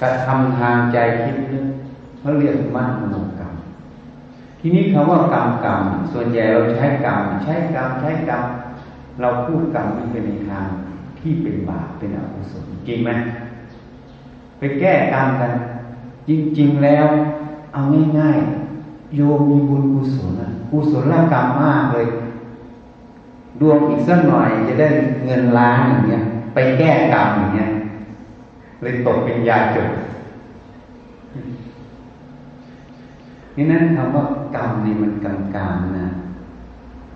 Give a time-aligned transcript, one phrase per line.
[0.00, 1.66] กระทำทางใจคิดนึก
[2.18, 3.52] เขาเรียกมัดโนกรรม
[4.60, 5.82] ทีนี้คำว่ากรรมกรรม
[6.12, 8.42] ส่วนใหญ่เราใช้กรรมใช้กรรมใช้กรรม
[9.20, 10.66] เราพูดกรรมมันเป็นในทาง
[11.18, 13.10] ที่เป็นบาปเป็นอกุศลจริงไหม
[14.58, 15.52] ไปแก้กรรมกัน
[16.28, 17.06] จริง ๆแล้ว
[17.72, 17.80] เอา
[18.18, 22.06] ง่ายๆโยมมีบุญกุศลนะกุศลกรรมมากเลย
[23.60, 24.88] ดวงอีกสักหน่อยจะได้
[25.24, 26.22] เงินล้านอย่างเงี้ย
[26.54, 27.68] ไปแก้กรรมอย่างเงี้ย
[28.82, 29.90] เลยตกเป็นยาจบ
[33.56, 34.24] นี่นั้นคำว่า
[34.56, 35.26] กรรมนี่มันก
[35.58, 36.08] ลางๆนะ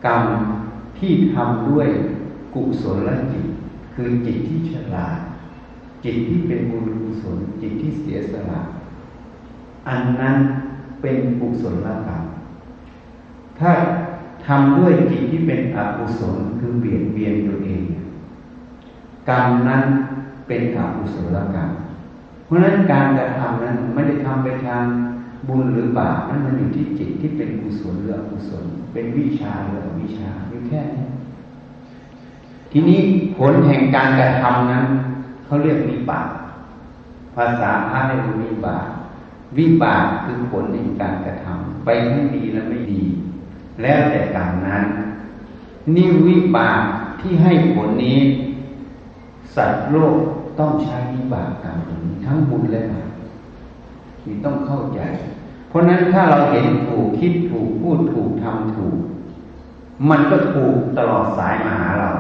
[0.06, 0.22] กรรม
[0.98, 1.88] ที่ทำด้วย
[2.54, 3.46] กุศลจิต
[3.94, 5.18] คือจิตที่ฉลาด
[6.04, 8.60] จิตที่เป็นบุญกุศลจิตที่เสียสละ
[9.88, 10.36] อันนั้น
[11.00, 12.22] เป็นกุศลกรรม
[13.58, 13.70] ถ้า
[14.46, 17.82] ทำด้วยจิตที่เป็นอกุศลคือเบียดเบียนตัวเอง
[19.30, 19.84] กรรมนั้น
[20.46, 21.70] เป็นอกุศลกรรม
[22.44, 24.84] เพราะฉะนั้นการกระทำนั้นไม่ได้ทำไปทาง
[25.48, 31.06] บุญหรือบาปนั้นมันอยู่ที่จิตที่เป็นกุศลหรืออกุศล เป็นวิชาหรืออวิชาอยู่แค่นี้
[32.70, 33.00] ทีนี้
[33.38, 34.84] ผลแห่งการกระทำนั้น
[35.44, 36.28] เขาเรียกวิบาก
[37.36, 38.86] ภาษาพระเรียกวิบาก
[39.58, 43.02] วิบากคือผลแห่งการกระทำไปไม่ดีและไม่ดี
[43.82, 44.84] แล้วแต่กรรมนั้น
[45.94, 46.82] นี่วิบาก
[47.20, 48.18] ที่ให้ผลนี้
[49.56, 50.16] สัตว์โลก
[50.58, 53.08] ต้องใช้วิบากกรรมนี้ทั้งบุญและบาป
[54.24, 55.00] นี่ต้องเข้าใจ
[55.68, 58.96] เพราะนั้นถ้าเราเห็นถูกคิดถูกพูดถูกทำถูก
[60.10, 62.10] มันก็ถูกตลอดสายมาหาเรา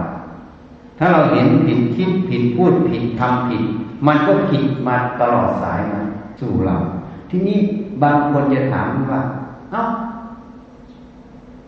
[0.98, 3.62] ถ้าเราเห็นผิดคิดผิดพูดผิดทำผิด
[4.06, 6.00] มันก็ผิดมาตลอดสายมา
[6.40, 6.76] สู่เรา
[7.30, 7.58] ทีนี้
[8.02, 9.22] บางคนจะถามว่า
[9.72, 9.82] เอ้า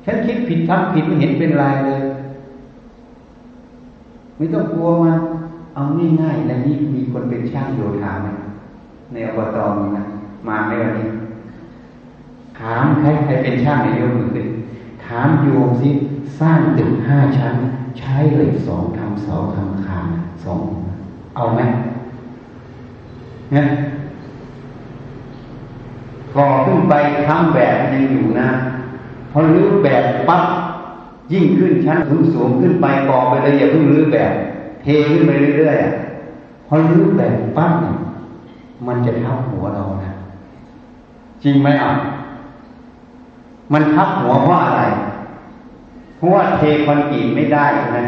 [0.05, 2.03] ฉันคิดผิดทำผิดไม่เห็นเป็นไรเลย
[4.37, 5.19] ไม่ต้องกลัวมัน
[5.75, 5.83] เอา
[6.23, 8.29] ง่ายๆแล้วนี่มีคนเป็นช่างโยธาไหม
[9.13, 10.05] ในอบตมีนะ
[10.49, 11.09] มาในวันนี้
[12.59, 14.47] ถามใครใครเป็นช่างในโยมมือขึ้น
[15.05, 15.91] ถามโยมสิ
[16.41, 17.55] สร้างตึกห้าชั้น
[17.99, 20.07] ใช้เหล็กสองทำเสาทำคาน
[20.45, 20.61] สอง
[21.37, 21.61] เอาไหม
[23.53, 23.67] เนี่ย
[26.37, 26.95] ก่อขึ้นไป
[27.27, 28.49] ทำแบบยังอยู่นะ
[29.33, 30.45] พอรื้อแบบปั๊บ
[31.33, 34.33] ยิ่งขึ้นชั้นสูงสูงขึ้นไปก่อไปเลยอย่าเพิ่งรื้อแบบ
[34.85, 37.97] เทขึ้นไปเรื่อยๆพอรื้อแบบปั๊บเนี่ย
[38.87, 40.11] มันจะทับหัวเรานะ
[41.43, 41.93] จริงไหมอะ
[43.73, 44.83] มันทับหัวเพราะอะไร
[46.17, 47.65] เพราะว่าเทคอนกรีตไม่ได้
[47.99, 48.05] นะ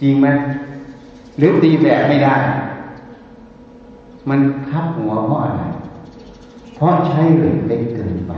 [0.00, 0.26] จริงไหม
[1.38, 2.34] หรือตีแบบไม่ได้
[4.28, 5.62] มันทับหัวเพราะอะไร
[6.74, 8.32] เพราะใช้เหล็กเล็กเกินไป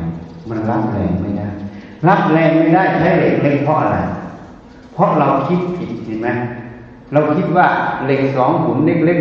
[0.48, 1.48] มันรับแรงไม่ได้
[2.08, 3.98] รับแรงไม่ได้ใช้เหล็กเล็กเพราะอะไร
[4.98, 6.28] เพราะเราคิดผิดเห็นไหม
[7.12, 7.66] เราคิดว่า
[8.04, 9.18] เหล็กสองหุ่นเล็ก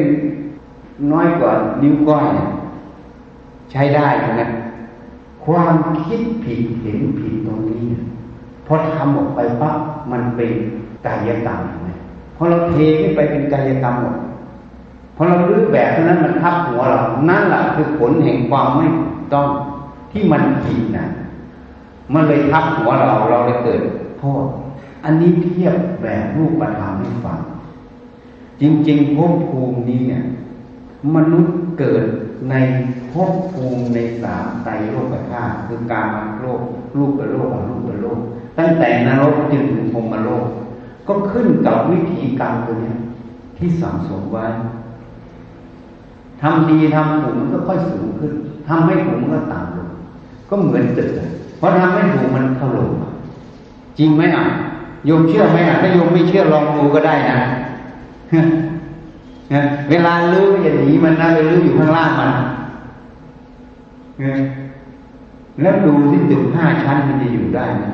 [0.54, 1.52] ๆน้อยกว่า
[1.82, 2.26] นิ้วก้อย
[3.72, 4.44] ใช้ได้ใช่ไหม
[5.46, 5.74] ความ
[6.06, 7.84] คิดผิดเห็นผิดตรงนี้
[8.68, 9.76] พอทำออกไปปั๊บ
[10.12, 10.52] มันเป็น
[11.06, 11.90] กายกรรมใช่ไหม
[12.36, 14.16] พอเราเทขึ้นไปเป็นกายกรรมหมด
[15.16, 17.00] พอเรารื้อแบบนั้นมันทับหัวเรา
[17.30, 18.86] นั่นแหละคือผลแห่งความไม่
[19.34, 19.48] ต้อง
[20.12, 21.06] ที่มันผิดนะ
[22.14, 23.82] มันเลยทับหัวเราเราเลยเกิด
[24.20, 24.46] โทษ
[25.08, 27.40] อันนี้เทียบแบบรูปธรรมให้ฟัง
[28.62, 30.24] จริงๆภพภูมินี้เนี่ย
[31.16, 32.04] มนุษย์เกิด
[32.50, 32.56] ใน
[33.12, 36.62] ภพภูมิในสามไตรโลกธาตุคือการมโลก
[36.98, 38.20] รูปโลกอรูปโลก
[38.58, 40.46] ตั้งแต่นรกจนถึงพรมโลก
[41.08, 42.96] ก็ขึ้นกับวิธีกรรมตัวนี้
[43.58, 44.46] ที่สังสมไว้
[46.42, 48.34] ทำดีทำถูกมันก็ค่อยสูงขึ้น
[48.68, 49.90] ทำไม่ถูกมันก็ต่ำลง
[50.50, 51.10] ก็เหมือนตึก
[51.58, 52.92] เพราะทำไม่ถูกมันถล่ม
[53.98, 54.46] จริงไหมอะ
[55.06, 57.40] โยมเชื่อไหมอะถ้าโยมไม่เชื่อลองดูก็ได้นะ
[59.90, 62.32] เวลาลื้ออย่าหนีมันนะไปลื้ออยู่ข้างล่างมัน
[65.62, 67.94] แล้วดูที่ตึกห้าชั้นมันจะอยู่ได้นะ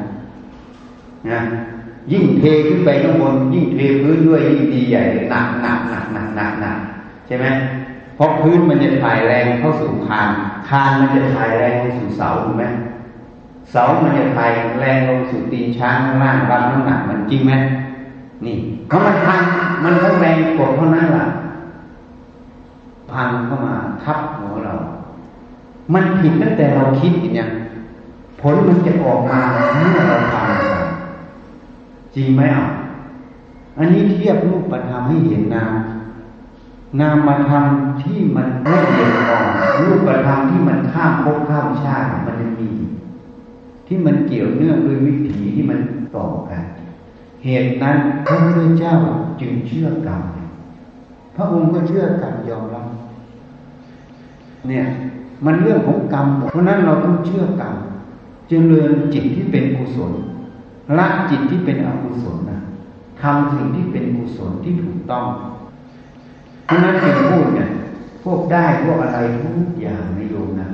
[1.32, 1.40] นะ
[2.12, 6.78] ยิ่งเทขึ้นไปข้างบน ยิ่งเทพื้นด้วยยิ่งดีใหญ่หนักหนักหนักหนักหนักหนัก
[7.28, 7.46] ใช่ไหม
[8.16, 10.30] เพราะพื้นมันจะถ่ายแรงเข้าสู่คาน
[10.70, 12.66] คานมันจะถ่ายแรงลงสู่เสาถูกไหม
[13.72, 17.54] เสามันจะถ่ายแรงลงสู่ตีนช้างข้างล่างรับน้ำหนักมันจริงไหม
[18.46, 18.56] นี่
[18.90, 19.42] เขามันพัง
[19.84, 21.26] มันทั้งแรงกดเท่านั้นแหละ
[23.12, 23.74] พังเข้ามา
[24.04, 24.74] ทับหัวเรา
[25.94, 27.50] มันผิดตั้งแต่เราคิดอย่าง
[28.42, 29.40] ผลมันจะออกมา
[29.78, 32.68] เมื่อเราทำจริงไหมอะ
[33.78, 35.74] อันนี้เทียบรูปธรรมให้เห็นนาม
[37.00, 37.64] นามธรรม
[38.02, 39.46] ที่มันละเอียดอ่อน
[39.82, 42.70] รูปธรรมที่มันข้ามภพข้ามชาติมันยังมี
[43.88, 45.80] ที่มันเกี่ยวเนื่องด้วยวิถีที่มัน
[46.16, 46.64] ต่อกัน
[47.44, 48.94] เหตุนั้นพระพุทธเจ้า
[49.42, 50.22] จึงเชื่อกรรม
[51.36, 52.88] พระองค์ก็เชื่อกรรมยอมรับ
[54.68, 54.86] เนี่ย
[55.46, 57.76] มันเรื่องของกรรม เพราะนั้นเราต้องเชื่อกรรม
[58.50, 60.12] เจริญจิตที่เป็นกุศล
[60.98, 62.60] ละจิตที่เป็นอกุศลนะ
[63.22, 65.28] ทำสิ่งที่เป็นกุศลที่ถูกต้อง
[66.66, 67.70] เพราะนั้นเป็นพูดเนี่ย
[68.24, 70.70] พวกได้พวกอะไรทุกอย่างในโยมนะ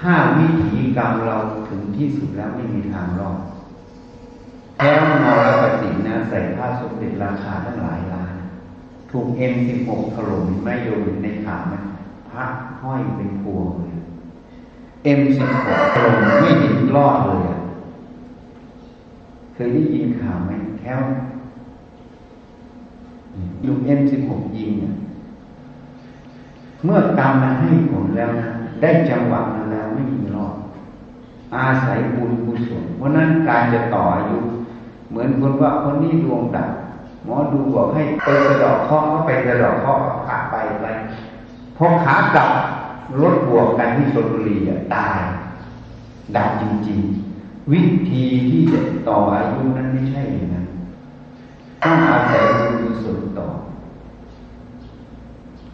[0.00, 1.36] ถ้าวิถีกรรมเรา
[1.68, 3.38] ถึงที่สุดแล้วไม่มีทางรอด
[4.76, 8.34] แท้มอรปฏินะใส่ผ้าสมเด็จราคาตั้งหลายล้าน
[9.10, 11.74] ถูกเอ็มสิบหกถล่มไม่โยนในขาไหม
[12.30, 12.44] พระ
[12.80, 13.94] ห้อยเป็นพวงเลย
[15.04, 17.40] เอ็มสิบหกถล่มไม่เห็นรอดเลย
[19.54, 20.92] เคยได้ยินข่าวไหมแค่
[23.66, 24.72] ดูเอ็มสิบหกยิง
[26.84, 28.48] เมื่อกรรมมันให้ผลแล้วนะ
[28.80, 30.54] ได้จังหวะนั้นแล้วไม่มีรอด
[31.56, 34.38] อาศัยบุญกุศลเพราะนั้นการจะต่ออายุ
[35.08, 36.70] เหมือนคนว่าคนนี้ดวงดับ
[37.24, 39.94] หมอดูบอกให้ไปสะดอกข้อก็ไปสะดอกข้อ
[40.26, 40.86] ขาไปไป
[41.76, 42.50] พอขากลับ
[43.20, 44.56] รถบวกกันที่ชนบุรี
[44.94, 45.18] ตาย
[46.36, 47.00] ดับจริง
[47.36, 47.80] ๆ วิ
[48.10, 50.66] ธีที่จะต่ออายุนั้นไม่ใช่อย่างนั้น
[51.82, 53.48] ต้องอาศัยบุญกุศลต่อ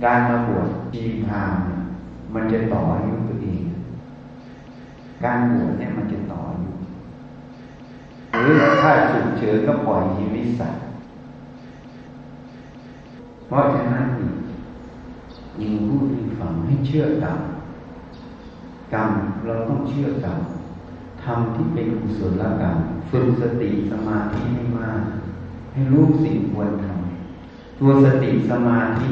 [0.05, 1.55] การมาบวชจีพาม
[2.37, 3.63] มันจะต่ออายุตัวเอง
[5.25, 6.71] การบวชเนี่ยมันจะต่ออายุ
[8.43, 10.83] หรือถ้าฉุกเฉินก็ปล่อยชีวิตสัตว์
[13.47, 14.07] เพราะฉะนั้น
[15.61, 17.39] ยิงพูดให้ฟังให้เชื่อกรรม
[18.95, 19.11] กรรม
[19.47, 20.39] เราต้องเชื่อกรรม
[21.23, 22.77] ทำที่เป็นกุศลกรรม
[23.11, 25.01] ฝึกสติสมาธิให้มาก
[25.73, 29.11] ให้รู้สิ่งควรทำตัวสติสมาธิ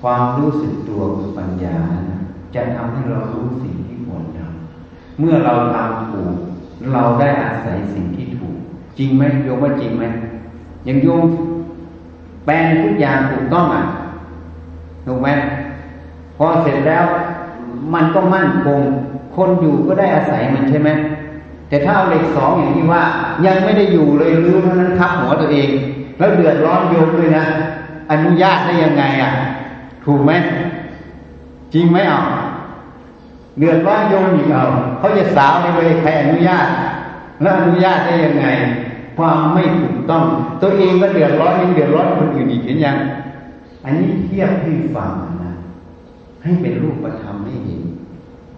[0.00, 1.78] ความรู้สึกตัวคือปัญญา
[2.10, 2.19] นะ
[2.54, 6.34] จะทำให้เรารู้สิ่งที่ควรทำเมื่อเราทำถูก
[6.92, 8.56] เราได้อาศัยสิ่งที่ถูก
[8.98, 10.04] จริงไหมโยมว่าจริงไหม
[10.88, 11.22] ยังโยม
[12.44, 13.84] แปลงทุกอย่างถูกต้องอะ
[15.06, 15.28] ถูกไหม
[16.36, 17.04] พอเสร็จแล้ว
[17.94, 18.80] มันก็มั่นคง
[19.34, 20.90] คนอยู่ก็ได้อาศัยมันใช่ไหม
[21.68, 23.02] แต่ถ้าเอาเหล็กสองอย่างที่ว่า
[23.46, 25.70] ยังไม่ได้อยู่เลยรู้อเท่านั้นทับหัวตัวเอง
[26.18, 27.44] แล้วเดือดร้อนโยมด้วยนะ
[28.10, 29.32] อนุญาตได้ยังไงอะ
[30.04, 30.32] ถูกไหม
[31.72, 32.20] จริงไหมอะ
[33.58, 34.64] เดือดร้อนโยมอีกเอา
[34.98, 36.66] เขาจะสาวในเวใครอนุญาต
[37.42, 38.46] แล้วอนุญาตได้ยังไง
[39.16, 40.24] ความไม่ถูกต้อง
[40.62, 42.96] ตัวเองก็เดือดร้อนยังเดือดร้อนคนอื่นอีกเห็นยัง
[43.84, 45.10] อันนี้เทียบให้ฟัง
[45.44, 45.52] นะ
[46.42, 47.82] ให้เป็นรูปธรรมให้เห็น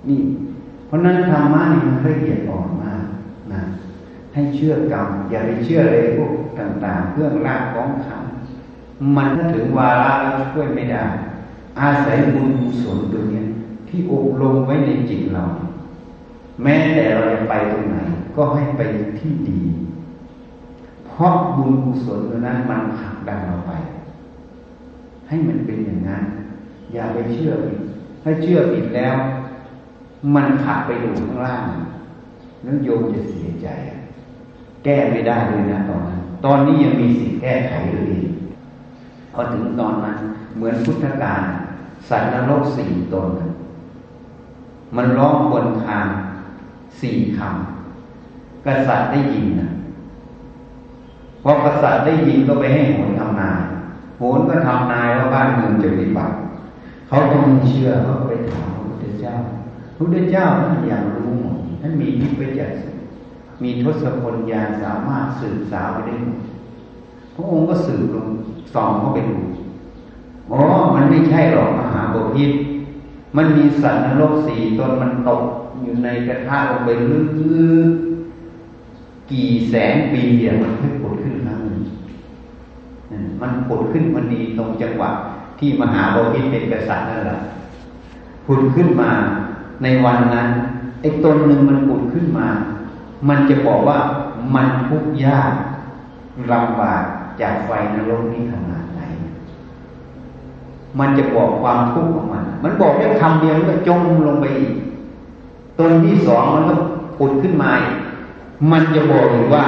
[0.09, 0.21] นี่
[0.87, 3.05] เพราะนั้นธรรมะนี่มันละเอียดอ่อนมาก
[3.53, 3.62] นะ
[4.35, 8.23] ให้เชื่อกรรมอย่าไปเชื่อเลยพวกต่าง ๆเครื่องรางของขัง
[9.17, 11.03] มันถ้าถึงวาระแล้วช่วยไม่ได้
[11.81, 13.43] อาศัยบุญกุศลตัวนี้
[13.94, 15.44] ที่อบรมไว้ในจิตเรา
[16.62, 17.97] แม้แต่เราจะไปตรงไหน
[18.37, 18.81] ก็ให้ไป
[19.19, 19.61] ที่ดี
[21.06, 23.73] เพราะบุญกุศลนั้นมันผลักดันเราไป
[25.29, 26.23] ให้มันเป็นอย่างนั้น
[26.93, 27.81] อย่าไปเชื่อผิด
[28.23, 29.17] ถ้าเชื่อผิดแล้ว
[30.35, 31.65] มันขับไปอยู่ข้างล่าง
[32.62, 33.69] แล้วโยมจะเสียใจ
[34.85, 38.15] แก้ไม่ได้เลยนะตอนนั้น ตอนนี้ยังมีสิ่งแก้ไขเลย
[39.33, 40.19] พอถึงตอนนั้น
[40.56, 41.43] เหมือนพุทธกาล
[42.09, 43.29] สัตว์นรกสี่ตน
[44.97, 46.06] มันร้องบนคาง
[47.00, 49.71] สี่คำกษัตริย์ได้ยินนะ
[51.43, 53.61] พอกษัตริย์ได้ยินก็ไปให้โหนทำนาย
[54.19, 56.34] โหนก็ทำนายว่าบ้านเมืองจะวิบัติ
[57.08, 59.34] เขาก็ไม่เชื่อเขาก็ไปถามพระพุทธเจ้า
[59.96, 62.75] พระพุทธเจ้าท่านอยากรู้หมดท่านมีทิพยจักร
[63.63, 66.41] มีทศพลญาสามารถสืบสาวไปได้หมด
[67.34, 68.29] พระองค์ก็สืบลง
[68.75, 69.39] ส่องเข้าไปดู
[70.51, 70.61] อ๋อ
[70.94, 72.51] มันไม่ใช่หรอกมหาบพิษ
[73.36, 75.43] มันมีสัตว์นรกสี่ตนมันตก
[75.82, 77.20] อยู่ในกระทะลงไปลึ
[77.89, 81.81] กๆกี่แสนปีเนี่ยมันค่อยผุดขึ้นครั้งหนึ่ง
[83.41, 85.10] มันผุดขึ้นมันดีตรงจังหวะ
[85.58, 87.39] ที่มหาบพิตเป็นกษัตริย์นั่นแหละ
[88.46, 89.10] ผุดขึ้นมา
[89.82, 90.48] ในวันนั้น
[91.01, 92.48] ไอ้ตนหนึ่งมันผุดขึ้นมา
[93.29, 93.98] มันจะบอกว่า
[94.55, 95.53] มันทุกข์ยาก
[96.53, 97.03] ลำบาก
[97.41, 99.01] จากไฟนรกนี้ขนาดไหน
[100.98, 104.73] มันจะบอกความทุกข์ของมัน มันบอกแค่คำเดียวมันก็จมลงไปอีก
[105.79, 106.75] ตนที่สองมันก็
[107.17, 107.73] ผุดขึ้นมา
[108.71, 109.67] มันจะบอกอีกว่า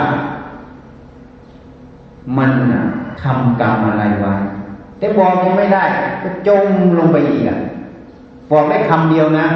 [2.38, 2.50] มัน
[3.22, 4.34] ทำกรรมอะไรไว้
[4.98, 5.84] แต่บอกยังไม่ได้
[6.22, 6.64] ก็จม
[6.98, 7.58] ลงไปอีกอะ
[8.50, 9.46] บอกได้คำเดียวนะ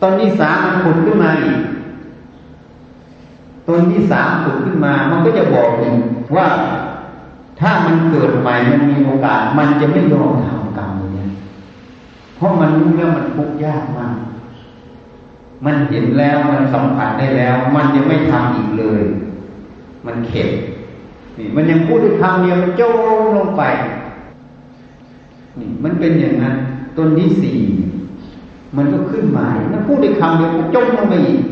[0.00, 1.58] ตอนที่สามมันผุดขึ้นมาอีก
[3.68, 5.94] ตนที่สามผุดขึ้นมา มันก็จะบอกอีก
[6.36, 6.46] ว่า
[7.60, 10.59] ถ้ามันเกิดใหม่มันมีโอกาส มันจะไม่ยอมทำ
[12.40, 14.16] เพราะมันรู้แล้วมันทุกข์ยากมาก
[15.64, 19.02] มันเห็นแล้วมันสัมผัสได้แล้ว มันจะไม่ทำอีกเลย
[20.06, 20.48] มันเข็ด
[21.38, 23.62] นี่มันยังพูดด้วยคำเดียวมันโจมลงไป
[25.58, 26.54] นี่มันเป็นอย่างนั้น
[26.96, 27.58] ต้นที่สี่
[28.76, 31.42] มันก็ขึ้นมามันพูดด้วยคำเดียวมันจมลงไปอีก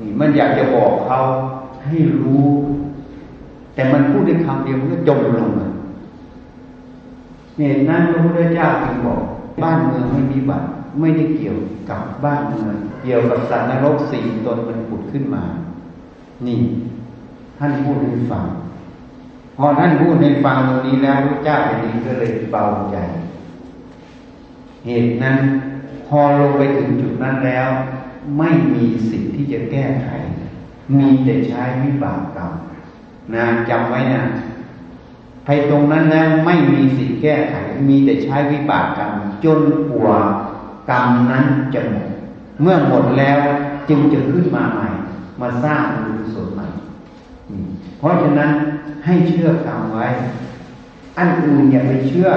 [0.00, 1.18] นี่มันอยากจะบอกเขา
[1.86, 2.44] ให้รู้
[3.74, 5.68] แต่มันพูดด้วยคำเดียวมันก็จมลงมา
[7.56, 9.20] เนี่ยนั่นพระพุทธเจ้าจึงบอก
[9.62, 10.66] บ้านเมืองไม่มีบัตร
[11.00, 11.56] ไม่ได้เกี่ยว
[11.90, 15.44] กับบ้านเมืองเกี่ยวกับสัตว์นรกสี่ตนมันผุดขึ้นมา
[16.46, 16.58] นี่
[17.58, 18.46] ท่านพูดให้ฟัง
[19.56, 22.96] พอท่านพูดให้ฟังตรงนี้แล้วพระเจ้าแผ่นดินก็เลยเบาใจ
[24.86, 25.36] เหตุนั้น
[26.06, 27.68] พอลงไปถึงจุดนั้นแล้ว
[28.38, 30.08] ไม่มีสิทธิ์ที่จะแก้ไข
[30.98, 32.52] มีแต่ใช้วิบากกรรม
[33.34, 34.22] นะจำไว้นะ
[35.46, 37.54] ไปตรงนั้นแล้วไม่มีสิทธิ์แก้ไข
[37.88, 39.12] มีแต่ใช้วิบากกรรม
[39.44, 39.60] จน
[39.92, 40.16] กว่า
[40.90, 42.08] กรรมนั้นจะหมด
[42.62, 43.38] เมื่อหมดแล้ว
[43.88, 44.88] จึงจะขึ้นมาใหม่
[45.40, 46.66] มาสร้างบุญส่วนใหม่
[47.98, 48.50] เพราะฉะนั้น
[49.04, 50.06] ให้เชื่อกรรมไว้
[51.18, 52.28] อันอื่นอย่าไปเชื่อ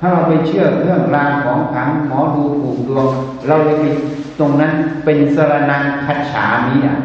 [0.00, 3.08] ถ้าเราไปเชื่อเรื่องรางของขังหมอดูผูกดวง
[3.46, 3.84] เราเลยไป
[4.38, 4.72] ตรงนั้น
[5.04, 6.98] เป็นสรนังคัจฉามิอะ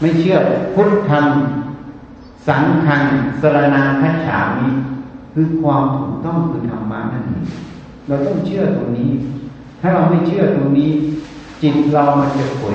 [0.00, 0.36] ไม่เชื่อ
[0.74, 1.24] พุทธธรรม
[2.46, 3.02] สังฆัง
[3.40, 4.68] สรนังคัจฉามิ
[5.34, 7.44] คือความถูกต้องคือธรรมะนั่นเอง
[8.06, 9.10] เราต้องเชื่อตรงนี้
[9.80, 10.90] ถ้าเราไม่เชื่อตรงนี้
[11.62, 12.68] จิตเรามันจะเขว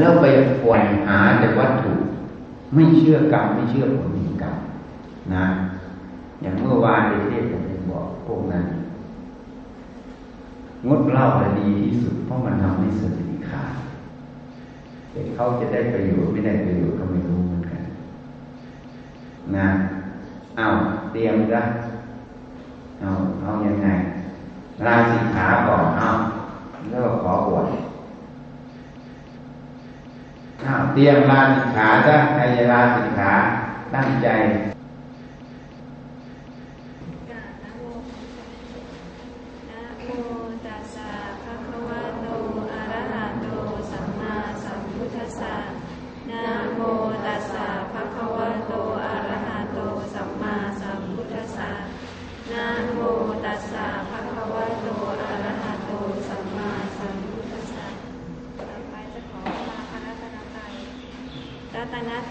[0.00, 0.26] แล้วไป
[0.62, 1.92] ปวยหาแต่วัตถุ
[2.74, 4.56] ไม่เชื่อกรรมไม่เชื่อผลแห่งกรรม
[5.34, 5.44] นะ
[6.42, 8.64] อย่างเมื่อวานในเทศผมบอกพวกนั้น
[10.86, 13.74] งดเหล้าจะดีที่สุด เพราะมันทำให้สติขาด
[15.10, 17.40] แต่เขาจะได้ประโยชน์ไม่ได้ประโยชน์ก็ไม่รู้
[19.56, 19.68] นะ
[20.56, 20.66] เอา
[21.12, 21.62] เตรียมซะ
[23.00, 23.10] เอา
[23.40, 23.88] เอายังไง
[24.86, 26.08] ลาสิกขาก่อนเอา
[26.88, 27.68] แล้วก็ขอบวช
[30.64, 33.32] อ้าเตรียมลาสิกขาซะใครจะลาสิกขา
[33.94, 34.28] ตั้งใจ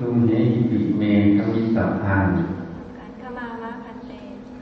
[0.00, 1.02] ตุมเหหิปิเม
[1.36, 2.28] ฆมิสาทาน
[2.98, 4.12] ขันธมาละพันเต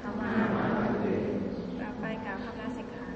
[0.03, 1.07] ขมาละพันเต
[1.81, 3.09] ต่ไปกลาลาสิกขา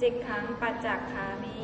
[0.00, 1.60] สิกขังปัจจักขามิ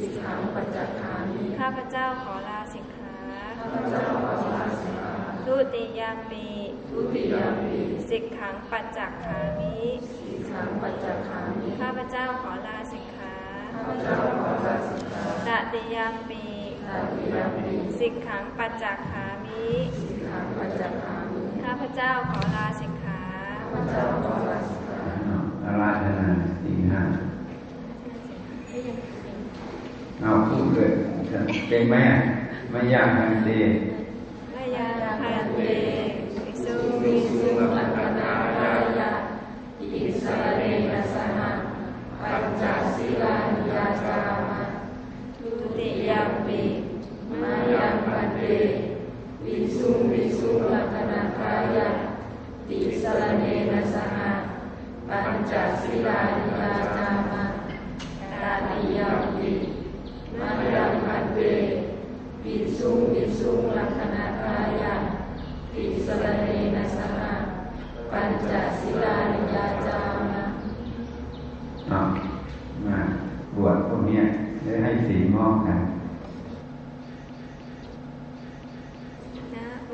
[0.00, 3.14] สิกขังปัจจักขามิข้าพเจ้าขอลาสิกขา
[3.58, 5.14] ข้าพเจ้าขอลาสิกขา
[5.46, 6.48] ทุติยามี
[6.90, 7.78] ทุติยามี
[8.10, 9.76] สิกขังปัจจักขามิ
[10.20, 12.76] สิกขังปัจจักขามิข้าพเจ้าขอลา
[31.26, 31.96] ยเก่งไหม
[32.70, 33.60] ไม่ยากทันที
[34.52, 34.92] ไม่ยาก
[35.22, 35.74] ทันที
[36.62, 39.12] สุวิสุลักนายายะ
[39.80, 40.24] อิส
[40.56, 41.38] เรนะสห
[42.20, 42.62] ปัญจ
[42.94, 44.50] ศีลานิยาจาม
[45.38, 46.62] ทุติยมปี
[47.40, 48.40] มายังปันเต
[49.44, 51.88] วิสุายะ
[52.68, 54.30] ติสรเนนะสหะ
[55.46, 57.44] ปัญจศีลานิยาจามะ
[58.42, 59.52] ตาติยมปิ
[60.38, 61.38] มัจยังพันเต
[62.42, 64.94] ปิสุงปิสุงลักขณากายา
[65.72, 67.32] ติสรเนนะสหะ
[68.12, 69.98] ปัญจสิลานิยาจา
[72.86, 73.00] มา
[73.56, 74.22] บวชพวกเนี้ย
[74.62, 75.80] ได้ให้สีมอบกัน
[79.54, 79.90] นะโม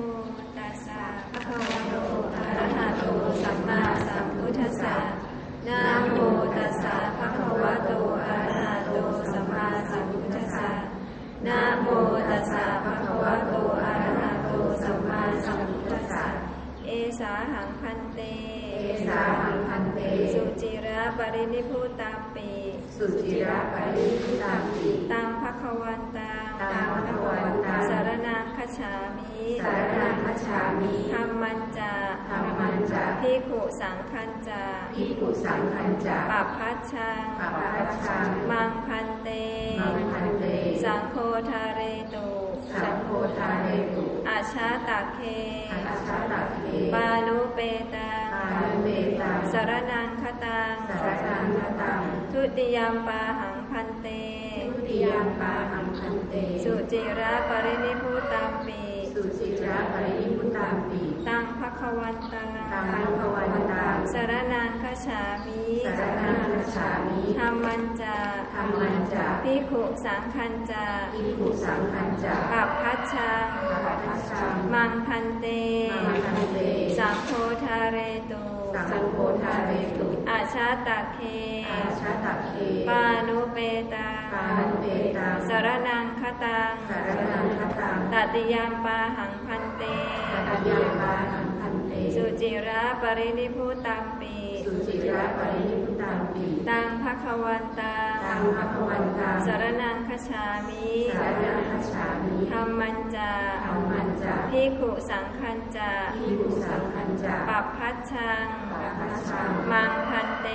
[0.56, 1.94] ตัสสะภะคะวะโต
[2.34, 3.02] อะระหะโต
[3.42, 4.96] สัมมาสัมพุทธัสสะ
[5.68, 5.80] นะ
[6.12, 6.18] โม
[6.56, 7.90] ตัสสะภะคะวะโต
[8.24, 8.90] อะระหะโต
[9.32, 10.68] สัมมาสัมพุทธัสสะ
[11.46, 11.86] นะโม
[12.28, 13.52] ตัสสะภะคะวะโต
[13.84, 14.48] อะระหะโต
[14.82, 16.24] สัมมาสัมพุทธัสสะ
[16.86, 18.20] เอสาหังพันเต
[18.74, 19.98] เอสาหังพันเต
[20.34, 22.48] สุจิระปรินิพุตามปี
[23.02, 29.32] สุจิระปริพุตามปิตังภคะวันตังตังภคะวันตังสารนังคฉามิ
[29.64, 31.92] สารนังคัจฉามิธรรมันจา
[32.28, 34.62] ธัมมันจะพิขุสังคันจา
[34.94, 39.28] ภิกขุสังคัญจะปัปพัชชังปัปปัชชังมังพันเต
[39.80, 40.41] มังพันเต
[40.84, 41.16] สังโฆ
[41.50, 41.80] ทาเร
[42.14, 42.26] ตุ
[42.82, 45.20] สังโฆทาเรตุอาชาตาเค
[45.72, 46.60] อาชาตักเค
[46.94, 47.58] ปานุเป
[47.94, 48.88] ตังปานุเบ
[49.20, 52.00] ตังสารนังคตังสารนังคตัง
[52.32, 54.06] ทุติยมปาหังพันเต
[54.70, 56.34] ทุติยมปาหังพันเต
[56.64, 65.62] สุจิระปรินิพุตัมปี สุจิระปริพุตามปิตังภคะวันตังตังภคะวันตังสารนังคฉามิ
[65.98, 68.16] สารนังคัจฉามิธรรมันจา
[68.52, 73.46] ธัมมันจะพิขุสังคันจาภิกขุสังคัญจะปัปพัชชัง
[73.84, 75.46] ปัปปัชชังมังพันเต
[76.06, 76.58] มังคันเต
[76.98, 77.30] สังโฆ
[77.64, 77.98] ทาเร
[78.30, 81.18] ตุ สังโฆทาเรตุอาชาตาเค
[81.70, 82.52] อาชาตักเค
[82.88, 83.58] ปานุเป
[83.94, 84.86] ตังปานุเบ
[85.18, 89.82] ตังสารนังคตังสารนังคตังตติยามปาหังพันเต
[90.32, 103.30] ตัญญาปาหังพันเต สุจิระปรินิพุตัมปี สุจิระปรินิพุตังปี ตังภคะวันตัง ตังภคะวันตังสารนังคฉามิสารนังคัจฉามิธรรมันจา
[103.64, 110.46] ธัมมันจะพิขุสังคันจาภิกขุสังคัญจะปัปพัชชังปัปปัชชังมังพันเต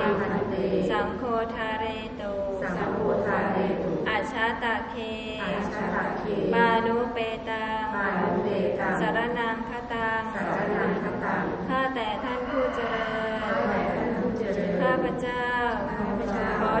[0.00, 0.54] มังคันเต
[0.90, 1.22] สังโฆ
[1.54, 1.84] ทาเร
[2.20, 2.32] ตุ
[2.76, 4.94] สังโฆทาเรตุอาชาตาเค
[5.42, 8.48] อาชาตักเคปานุเปตังปานุเบ
[8.80, 15.99] ตังสารนังคตังสารนังคตังข้าแต่ท่านผู้เจริญข้าแต่ท่านผู้เจริญข้าพเจ้าข้าพเจ้าขอ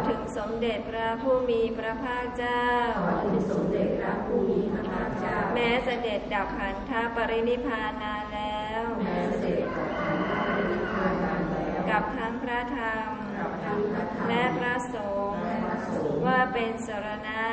[0.08, 2.66] ถึงสมเด็จพระผู้มีพระภาคเจ้า
[2.98, 13.08] ขอถึงสมเด็จพระผู้มีพระภาคเจ้า แม้เสด็จดับขันธปรินิพพานนานแล้ว แม้เสด็จกับขันธ์พระปรินิพพานนานแล้ว กับทั้งพระธรรม
[13.38, 14.96] กับทั้งพระธรรมและพระส
[15.30, 17.44] งฆ์และพระสงฆ์ว่าเป็นสรณะ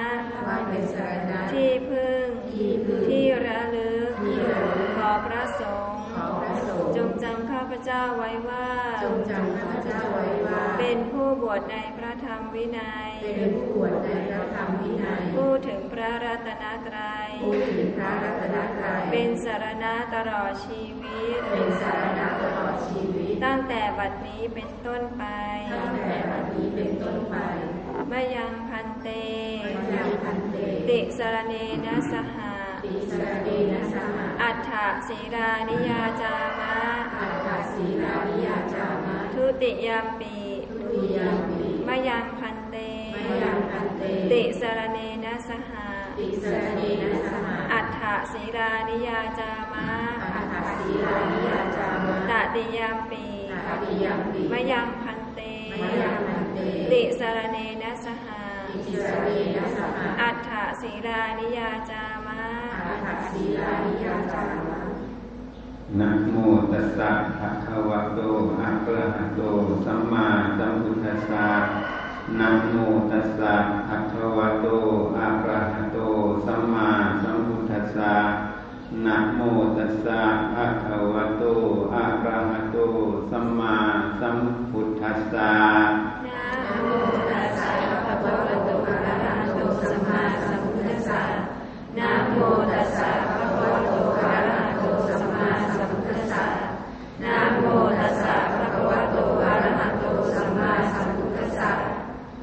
[0.48, 5.97] ว่าเป็นสรณะที่พึ่งที่พึ่งที่ระลึกที่ระลึกขอพระสงฆ์ขอพระ
[6.68, 8.68] สงฆ์จงจำข้าพเจ้าไว้ว่า
[9.04, 25.24] จงจำข้าพเจ้าไว้ว่า เป็นผู้บวชในพระธรรมวินัย เป็นผู้บวชในพระธรรมวินัยพูดถึงพระรัตนตรัยพูดถึงพระรัตนตรัย เป็นสารณะตลอดชีวิต เป็นสารณะตลอดชีวิต ตั้งแต่บัดนี้เป็นต้นไป
[25.74, 27.36] ตั้งแต่บัดนี้เป็นต้นไป
[28.12, 29.08] มยังพันเต
[29.66, 30.56] มัจยังพันเต
[30.90, 31.54] ติสรเน
[31.86, 32.47] นะสหะ
[32.90, 34.70] ปิสรเนนะสหะอัฏฐ
[35.08, 36.74] ศีรานิยาจามะ
[37.20, 40.36] อัตถสีนานิยาจามะทุติยามปี
[40.70, 42.76] ทุติยามปิมยังพันเต
[43.16, 45.86] มยังพันเต ติสรเนนะสหะ
[46.18, 48.02] ปิสรเนนะสหะอัฏฐ
[48.34, 49.88] ศีรานิยาจามะ
[50.36, 53.24] อัตถสีนานิยาจามะตติยามปี
[53.68, 55.40] ตติยามปิมยังพันเต
[55.80, 56.60] มยังพันเต
[56.92, 58.42] ติสรเนนะสหะ
[58.86, 60.50] ปิสรเนนะสหะอัฏฐ
[60.82, 62.17] ศีรานิยาจามะ
[62.88, 64.80] อัตถสีนานิยาจามะ
[66.00, 66.36] นะโม
[66.72, 68.20] ตัสสะภะคะวะโต
[68.62, 69.42] อะระหะโต
[69.86, 71.48] สัมมาสัมพุทธัสสะ
[72.40, 72.76] นะโม
[73.12, 73.54] ตัสสะ
[73.88, 74.68] ภะคะวะโต
[75.18, 75.98] อะระหะโต
[76.46, 76.90] สัมมา
[77.24, 78.14] สัมพุทธัสสะ
[79.06, 79.42] นะโม
[79.78, 80.22] ตัสสะ
[80.54, 81.44] ภะคะวะโต
[81.94, 82.78] อะระหะโต
[83.32, 83.76] สัมมา
[84.20, 84.38] สัม
[84.72, 85.54] พุทธัสสะ
[86.26, 86.90] นะโม
[87.30, 87.72] ตัสสะ
[88.06, 90.57] ภะคะวะโตอะระหะโตสัมมาสัม
[92.00, 92.38] นะโม
[92.72, 96.46] ตัสสะภะคะวะโตอะระหะโตสัมมาสัมพุทธัสสะ
[97.24, 97.66] นะโม
[97.98, 101.70] ตัสสะภะคะวะโตอะระหะโตสัมมาสัมพุทธัสสะ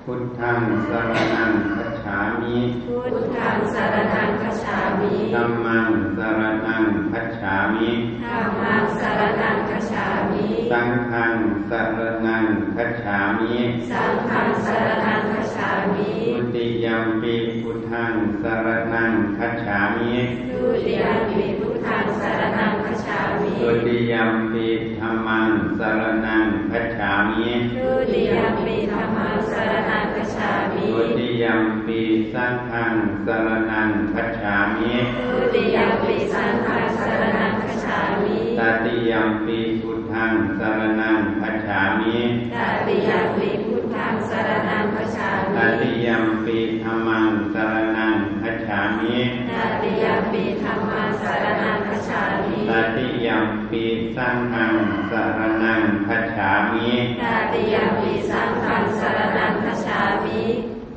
[0.05, 7.91] พุทธังสรณังคัจฉามิพุทธังสารนังคัจฉามิธัมมังสรณังคัจฉามิ
[8.25, 11.35] ธัมมังสารนังคัจฉามิ สังฆัง
[11.71, 12.45] สรณัง
[12.77, 13.55] คัจฉามิ
[13.91, 17.35] สังฆังสารนังคัจฉามิ ทุติยมปี
[17.65, 20.15] พุทธังสรณังคัจฉามิ
[20.51, 24.67] ทุติยมปิพุทธังสารนังคัจฉามิตทุติยมปี
[24.99, 25.49] ธรรมัง
[25.79, 32.01] สารนังคัจฉามิทุติยมปีธรรมังสรณังคัจฉามิทุติยมปี
[32.33, 32.95] สังฆัง
[33.27, 34.93] สารนังคัจฉามิ
[35.31, 42.19] ทุติยมปีสังฆังสรณังคัจฉามิตติยมปีพุทธังสารนังคัจฉามิ
[42.55, 43.64] ตติยมปีพุท
[43.99, 49.17] ธังสรณังคัจฉาตมิติยมปีธรรมังสารนังคัจฉามิ
[49.51, 49.53] ต
[49.83, 53.85] ติยมปีธรรมังสรณังคัจฉามิตติยมปี
[54.17, 54.73] สังฆัง
[55.11, 56.89] สารนังคัจฉามิ
[57.21, 60.43] ตติยมปีสังฆังสรณังคัจฉามิ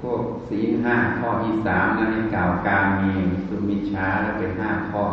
[0.02, 3.12] พวกศีลห้าข้อที่สามนั้นให้กล่าวการมี
[3.48, 5.04] สุมิชฌาแล้วเป็นห้าข้อ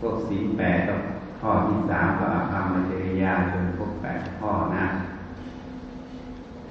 [0.00, 0.94] พวกศีลแปดก็
[1.40, 4.86] ข้อที่สามก็อภรรมจริยาจนครบแปดข้อนะ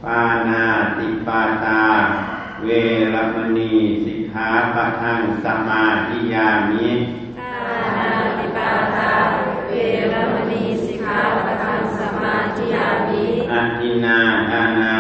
[0.06, 0.66] ปานา
[0.98, 1.84] ติปาตา
[2.64, 2.70] เว
[3.14, 3.72] รมณี
[4.06, 6.90] สิกขาปะทังสมาธิยามิ
[7.38, 9.12] ทานาติปาตา
[9.68, 9.74] เว
[10.12, 14.96] รมณีสิกขาปะทังสมาธิยามิอัตินาทานา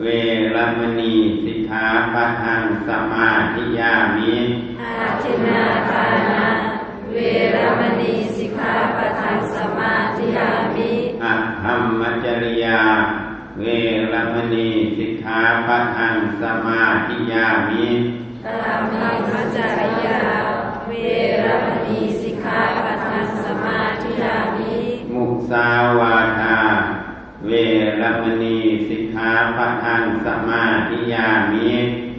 [0.00, 0.06] เว
[0.54, 4.34] รมณีสิกขาปะทังสมาธิยามิ
[4.80, 6.44] อาทินนาทานา
[7.12, 7.16] เว
[7.54, 10.90] รมณีสิกขาปะทังสมาธิยามิ
[11.22, 12.80] อะหัมมัจจริยา
[13.60, 13.64] เว
[14.12, 17.88] รมณีสิกขาปะทังสมาธิยามิ
[18.44, 18.58] ตา
[18.90, 18.96] มิ
[19.32, 20.20] มัจจริยา
[20.86, 20.92] เว
[21.44, 24.74] รมณีสิกขาปะทังสมาธิยามิ
[25.14, 26.58] มุสาวาทา
[27.46, 27.50] เว
[28.00, 31.70] รมณีสิกขาปะทังสมาธิยามิ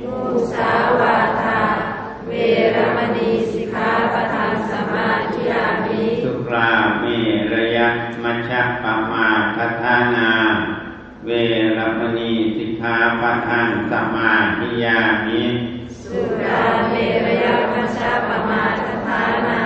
[0.03, 0.19] มุ
[0.53, 1.61] สาวาทา
[2.27, 2.31] เว
[2.75, 7.05] รมณีสิกขาปะทังสมาธิยามิ สุราเม
[7.53, 7.87] ระยะ
[8.23, 10.31] มัชฌะปะมาทธานา
[11.27, 11.31] เว
[11.77, 15.43] รมณีสิกขาปะทังสมาธิยามิ
[16.01, 19.61] สุราเมรยมัชฌะปมาทฐานา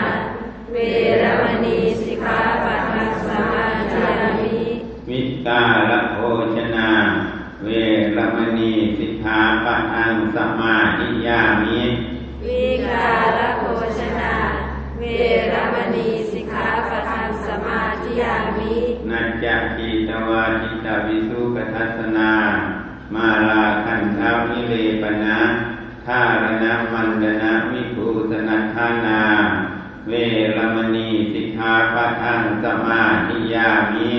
[0.72, 0.76] เว
[1.22, 4.58] รมณีสิกขาปะทังสมาธิยามิ
[5.10, 6.18] วิตาลโภ
[6.56, 6.92] ชนา
[7.64, 7.68] เว
[8.18, 11.80] รมณีสิกขาปะทังสมาธิยามิ
[12.46, 13.09] วิกา
[24.50, 25.40] วิเลปนะ
[26.06, 29.22] ทารณมันดนะวิภูสนัทธานา
[30.08, 30.14] เว
[30.58, 34.14] รมณีสิกขาปะทังสมาธิยามิ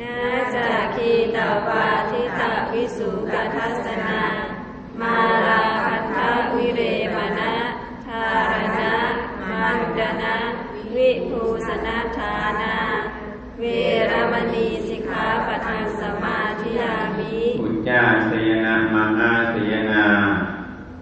[0.00, 0.18] นา
[0.54, 4.20] จาคีตวาทิตาวิสุกทัสสนา
[5.00, 6.80] มาลาคันทะวิเร
[7.14, 7.52] มนะ
[8.06, 8.94] ทารณะ
[9.50, 10.36] มันดนะ
[10.96, 12.76] วิภูสนาทานา
[13.60, 13.64] เว
[14.10, 19.32] รมณีสิกขาปะทังสมาธิยามิอุจจาสยนะมหาสยนา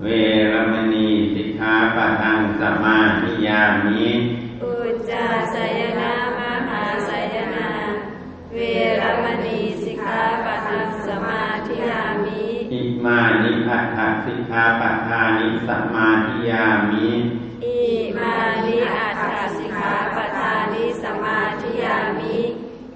[0.03, 0.07] เว
[0.53, 4.07] รมณีสิกขาปะทังสมาธิยามิ
[4.63, 7.71] อุจจาสยนามหาสยนา
[8.55, 8.59] เว
[9.01, 17.09] รมณีสิกขาปะทังสมาธิยามิอิมานิอัตถสิกขาปะทานิสมาธิยามิ
[17.65, 17.81] อิ
[18.19, 22.37] มานิอัตถสิกขาปทานิสมาธิยามิ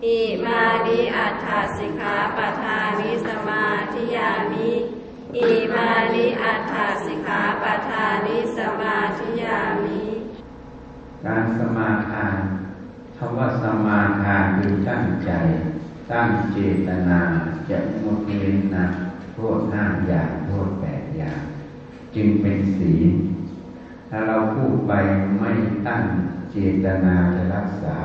[0.05, 4.71] อิมานิอัตถสิกขาปทานิสมาธิยามิ
[5.37, 6.73] อิมานิอัตถ
[7.05, 10.03] สิกขาปทานิสมาธิยามิ
[11.25, 12.37] การสมาทาน
[13.17, 15.31] คำว่าสมาทานคือตั้งใจ
[16.11, 17.21] ตั้งเจตนา
[17.69, 18.87] จะงดเว้นนะ
[19.35, 21.41] โทษห้าอย่างโทษแปดอย่าง
[22.15, 23.11] จึงเป็นศีล
[24.11, 24.93] ถ้าเราพูดไป
[25.39, 25.51] ไม่
[25.87, 26.03] ตั้ง
[26.53, 27.99] เจตนาจะรักษา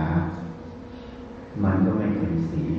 [1.63, 2.75] มันก็ไม่เป็นศีล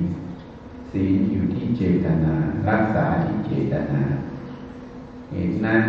[0.90, 2.34] ศีลอยู่ที่เจตนา
[2.68, 4.02] รักษาที่เจตนา
[5.32, 5.82] เหตุนั้น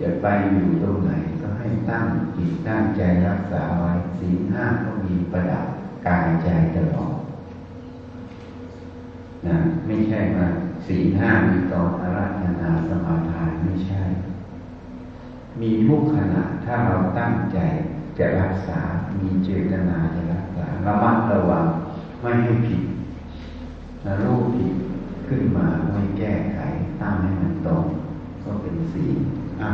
[0.00, 2.04] จะไปอยู่ตรงไหนก็ให้ตั้ง
[2.36, 5.66] จิตตั้งใจรักษาไว้ศีห้าก็มีประดับ
[6.06, 7.14] กายใจตลอด
[9.46, 10.48] นะไม่ใช่ว่า
[10.86, 14.02] ศีห้ามีตอนอาราธนาสมาทานไม่ใช่
[15.60, 17.58] มีทุกขณะถ้าเราตั้งใจ
[18.18, 18.80] จะรักษา
[19.18, 21.66] มีเจตนาจะรักษาระมัดระวัง
[22.20, 22.82] ไม่ให้ผิด
[24.04, 24.74] นะรูปผิด
[25.28, 26.57] ขึ้นมาไม่แก้ไข
[27.02, 27.84] ตั้งให้มันตรง
[28.44, 29.04] ก็เป็นสี
[29.60, 29.70] อะ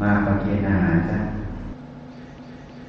[0.00, 0.76] มาปฏิเกนา
[1.10, 1.18] จ้ะ